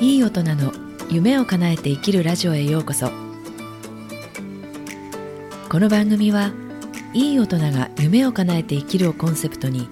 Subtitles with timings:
[0.00, 0.72] いい大人の
[1.08, 3.10] 夢を叶えて生きるラジオへようこそ。
[5.68, 6.52] この番組は
[7.12, 9.88] いい大人が夢を叶えて生きるをコンセプトに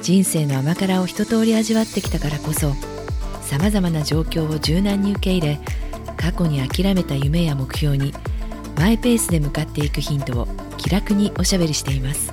[0.00, 2.72] 人生の甘辛を一通り味わってきたからこそ
[3.42, 5.60] さまざまな状況を柔軟に受け入れ
[6.16, 8.14] 過去に諦めた夢や目標に
[8.76, 10.48] マイペースで向かっていくヒントを
[10.78, 12.32] 気楽におしゃべりしています。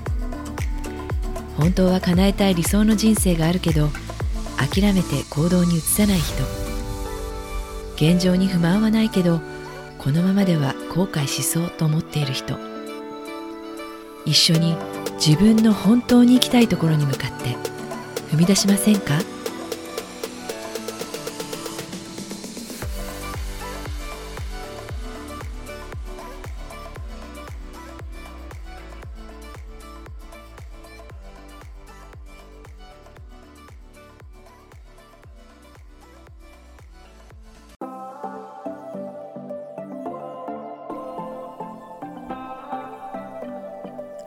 [1.57, 3.89] 本当は叶えたい理想の人生があるけど
[4.57, 6.62] 諦めて行動に移さない人。
[7.95, 9.39] 現状に不満はないけど
[9.97, 12.57] このままでは後悔しそうと思っている人。
[14.25, 14.75] 一緒に
[15.15, 17.57] 自分の本当に行きたいところに向かって
[18.31, 19.19] 踏み出しませんか？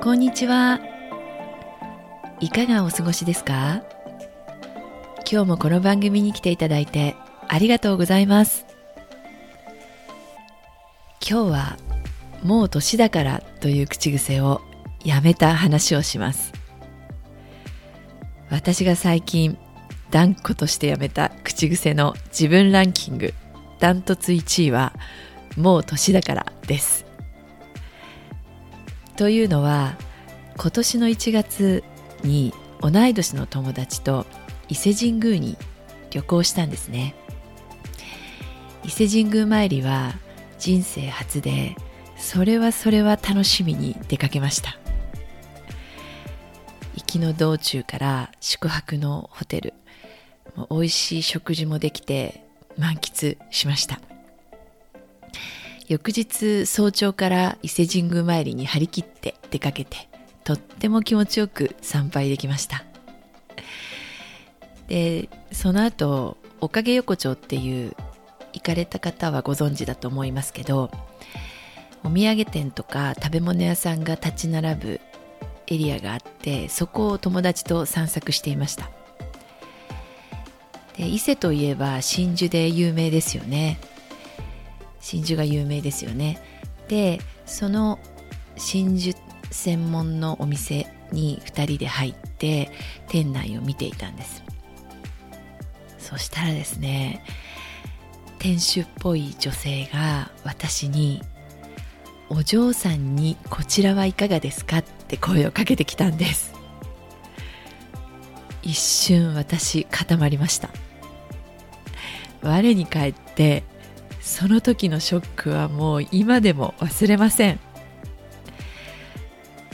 [0.07, 0.79] こんにちは。
[2.39, 3.83] いかがお過ごしですか？
[5.29, 7.17] 今日もこの番組に来ていただいて
[7.49, 8.67] ありがとうございます。
[11.29, 11.77] 今日は
[12.45, 14.61] もう年だからという口癖を
[15.05, 16.53] やめた話をします。
[18.49, 19.59] 私が最近
[20.13, 23.35] 断固としてやめた口癖の自分ランキング
[23.81, 24.93] ダントツ1位は
[25.57, 27.06] もう年だからです。
[29.17, 29.97] というのは
[30.59, 31.83] 今年の1月
[32.23, 34.27] に同い年の友達と
[34.69, 35.57] 伊勢神宮に
[36.11, 37.15] 旅行したんですね。
[38.85, 40.15] 伊勢神宮参りは
[40.59, 41.77] 人生初で
[42.17, 44.79] それはそれは楽しみに出かけました。
[46.95, 49.75] 行きの道中から宿泊のホテル
[50.71, 52.45] 美味しい食事もできて
[52.79, 54.01] 満喫しました。
[55.89, 60.09] 翌日早朝から伊勢神宮参りに張り切って出かけて
[60.43, 62.85] とっても気持ちよく参拝できました。
[64.89, 67.95] でその後おかげ横丁っていう
[68.53, 70.91] 行かれた方はご存知だと思いますけど
[72.05, 75.01] お土産店とか食べ物屋さんが立ち並ぶ
[75.67, 78.91] エリアがあってそこを友達と散策していました。
[80.97, 83.79] で伊勢といえば真珠で有名ですよね。
[85.07, 86.43] 真珠が有名ですよね。
[86.89, 88.01] でその
[88.57, 89.15] 真珠
[89.53, 92.73] 専門のお店に2人で入って
[93.07, 94.43] 店内を見ていたんです。
[96.01, 97.23] そしたらですね
[98.41, 101.23] 店主っぽい女性が私に
[102.29, 106.53] 「お嬢さんにこちらはいかがですか?」って声をかけてきたんです。
[108.63, 110.71] 一瞬私固まりました。
[112.43, 113.63] 我に返って
[114.27, 117.61] その時のショックはもう今でも忘れません。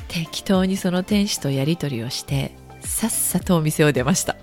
[0.09, 4.37] 適当にその店主とやり取りをしてさっさとお店を出ました。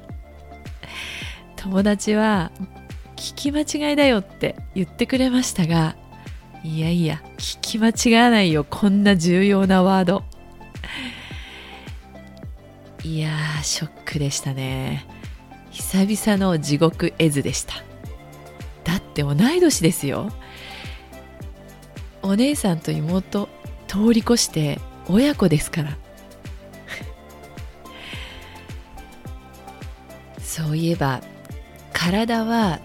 [1.58, 2.52] 友達は
[3.16, 5.96] 聞き間違いだよって言ってくれましたが
[6.64, 10.24] いやいや聞き間違わないよこんな重要なワード。
[13.04, 15.06] いやーショックでしたね。
[15.70, 17.89] 久々の地獄絵図でした。
[19.10, 20.32] って同い年ですよ。
[22.22, 23.50] お姉さんと妹
[23.88, 25.98] 通り越して親子ですから。
[30.40, 31.22] そういえば
[31.94, 32.80] 体は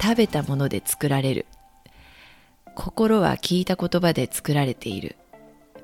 [0.00, 1.46] 食べたもので作られる。
[2.74, 5.16] 心は聞いた言葉で作られている。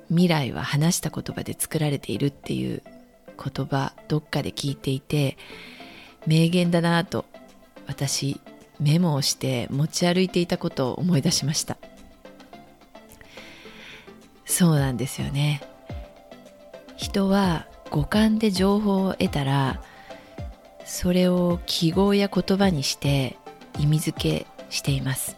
[0.08, 2.82] 未来は話した言葉で作られているっていう
[3.36, 5.36] 言葉どっかで聞いていて
[6.26, 7.24] 名言だなと
[7.86, 8.40] 私
[8.80, 11.76] メモをして持ち歩いていたことを思い出しました。
[14.44, 15.62] そうなんですよね。
[16.96, 19.82] 人は五感で情報を得たら
[20.84, 23.36] それを記号や言葉にして
[23.78, 25.36] 意味付けしています。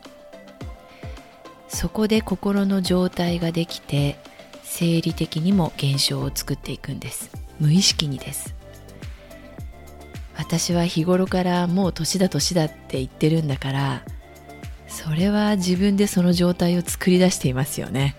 [1.69, 4.17] そこで心の状態ができて
[4.63, 7.31] 生理的にも現象を作っていくんです。
[7.61, 8.56] 無意識にです。
[10.37, 14.03] 私は日頃からもう年だ年だって言ってるんだから
[14.87, 18.17] それは自分でその状態を作り出していますよね。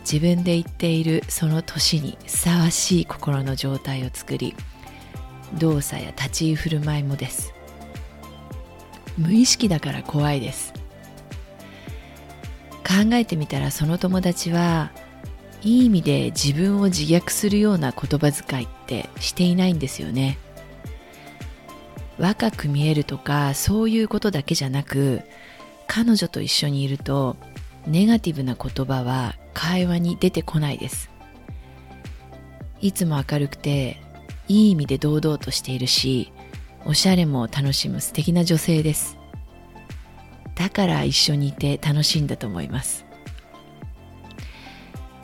[0.00, 4.54] 自分で言っているその年にふさわしい心の状態を作り
[5.58, 7.54] 動作や立ち居振る舞いもです。
[9.16, 10.72] 無意識だから怖いです。
[12.82, 14.92] 考えてみたらその友達は
[15.64, 20.38] いい意味で自分を自虐するような言葉遣いってしていないんですよね。
[22.18, 25.22] 若く見えるとかそういうことだけじゃなく
[25.86, 27.36] 彼女と一緒にいると
[27.86, 31.10] ネガティブな言葉は会話に出てこないです。
[32.80, 34.02] いつも明るくて
[34.48, 36.32] いい意味で堂々としているし
[36.84, 39.16] おしゃれも楽しむ素敵な女性です。
[40.56, 43.01] だから一緒にいて楽しいんだと思います。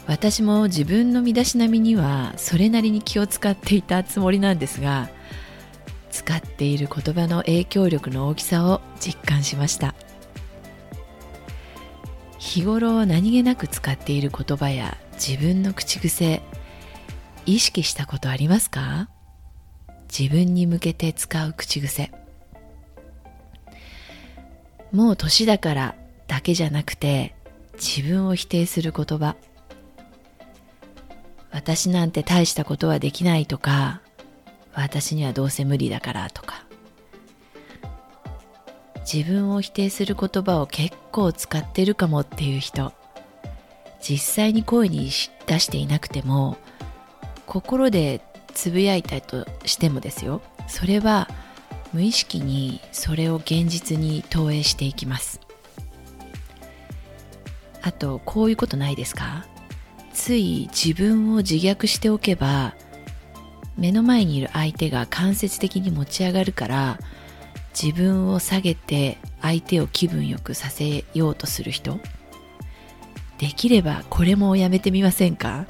[0.09, 5.11] 私も自分の身だしなみにはそれなりに気を使っていたつもりなんですが
[6.11, 9.95] 使っている言葉の影響力の大きさを実感しました。
[12.39, 16.41] 日頃何気なく使っている言葉や自分の口癖
[17.45, 19.11] 意識したことありますか？
[20.09, 22.11] 自分に向けて使う口癖。
[24.91, 25.95] もう年だから
[26.27, 27.35] だけじゃなくて
[27.75, 29.37] 自分を否定する言葉。
[31.51, 34.01] 私なんて大したことはできないとか
[34.75, 36.65] 私にはどうせ無理だからとか。
[39.11, 42.93] 自分を否定する言葉を結構使ってるかもっていう人
[44.07, 45.09] 実際に声に
[45.47, 46.59] 出していなくても
[47.47, 48.21] 心で
[48.53, 51.27] つぶやいたとしてもですよそれは
[51.95, 55.41] 無意識にそれを現実に投影していきます。
[57.81, 59.47] あとこういうことないですか？
[60.29, 62.75] つい自分を自虐しておけば
[63.79, 66.99] 目の前にいる相手が間接的に持ち上がるから
[67.73, 71.99] 自分を下げて相手を気分よくさせようとする人
[73.39, 75.65] できればこれもやめてみませんか？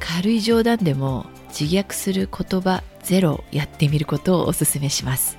[0.00, 1.26] 軽い冗談でも
[1.56, 5.38] 自虐する言葉ゼロやってみることをおすすめします。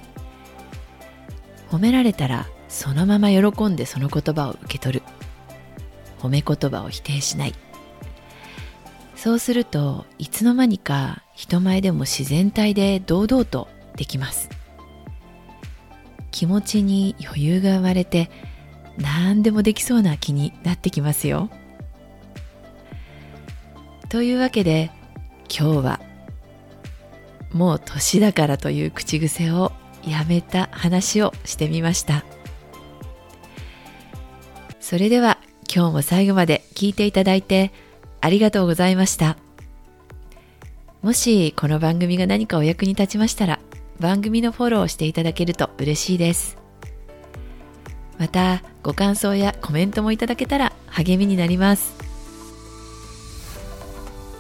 [1.69, 5.06] 褒められたらそのまま喜んでその言葉を受け取る。
[6.25, 7.54] 褒め言葉を否定しない。
[9.16, 14.50] そうするといつの間にか人前でも自然体で堂々とできます。
[16.31, 18.30] 気持ちに余裕が生まれて
[18.98, 21.50] 何でもできそうな気になってきますよ。
[24.10, 24.92] というわけで
[25.50, 26.01] 今日は
[27.51, 29.72] もう年だからという口癖を
[30.06, 32.25] やめた話をしてみました。
[34.80, 35.35] それでは
[35.75, 37.72] 今日も最後まで聞いていただいて
[38.22, 39.38] ありがとうございました
[41.01, 43.60] もしこの番組が何かお役に立ちましたら
[44.00, 46.57] 番組のフォローをしていただけると嬉しいです
[48.18, 51.94] またご感想やコメントもいただけたら励みになります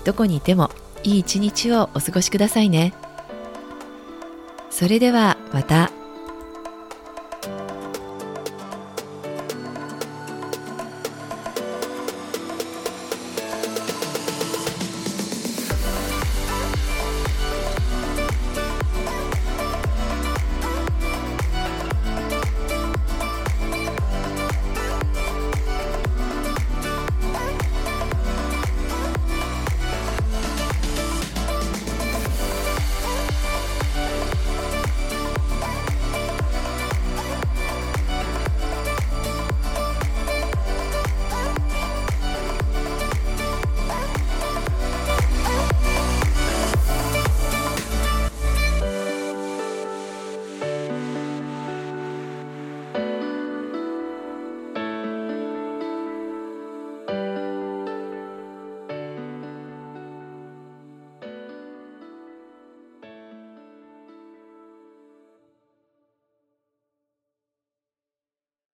[0.05, 0.71] どこにいても
[1.03, 2.93] いい一日をお過ごしくださいね。
[4.69, 6.04] それではまた。